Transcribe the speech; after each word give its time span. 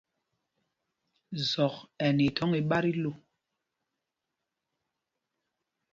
Zɔk 1.51 1.75
ɛ 2.03 2.07
nɛ 2.15 2.23
ithɔ̌ŋ 2.29 2.51
iɓá 2.59 2.77
tí 2.83 2.91
lô. 3.03 3.11